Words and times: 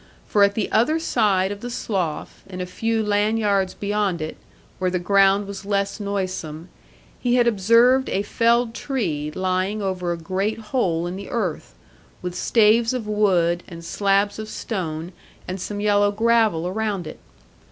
For 0.27 0.41
at 0.41 0.55
the 0.55 0.71
other 0.71 0.97
side 0.97 1.51
of 1.51 1.59
the 1.61 1.69
Slough, 1.69 2.41
and 2.49 2.59
a 2.59 2.65
few 2.65 3.03
land 3.03 3.37
yards 3.37 3.75
beyond 3.75 4.19
it, 4.19 4.35
where 4.79 4.89
the 4.89 4.97
ground 4.97 5.45
was 5.45 5.63
less 5.63 5.99
noisome, 5.99 6.69
he 7.19 7.35
had 7.35 7.45
observed 7.45 8.09
a 8.09 8.23
felled 8.23 8.73
tree 8.73 9.31
lying 9.35 9.79
over 9.79 10.11
a 10.11 10.17
great 10.17 10.57
hole 10.57 11.05
in 11.05 11.17
the 11.17 11.29
earth, 11.29 11.75
with 12.23 12.33
staves 12.33 12.95
of 12.95 13.05
wood, 13.05 13.61
and 13.67 13.85
slabs 13.85 14.39
of 14.39 14.49
stone, 14.49 15.11
and 15.47 15.61
some 15.61 15.79
yellow 15.79 16.11
gravel 16.11 16.67
around 16.67 17.05
it. 17.05 17.19